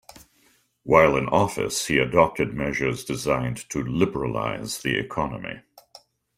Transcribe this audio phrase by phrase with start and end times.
[0.81, 5.61] While in office he adopted measures designed to liberalize the economy.